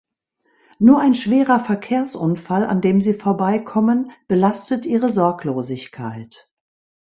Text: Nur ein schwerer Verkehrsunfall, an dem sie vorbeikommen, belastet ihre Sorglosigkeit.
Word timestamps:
Nur 0.79 0.99
ein 0.99 1.13
schwerer 1.13 1.59
Verkehrsunfall, 1.59 2.65
an 2.65 2.81
dem 2.81 3.01
sie 3.01 3.13
vorbeikommen, 3.13 4.09
belastet 4.27 4.87
ihre 4.87 5.11
Sorglosigkeit. 5.11 6.49